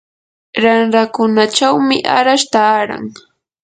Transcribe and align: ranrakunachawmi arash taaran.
ranrakunachawmi 0.61 1.97
arash 2.17 2.45
taaran. 2.53 3.05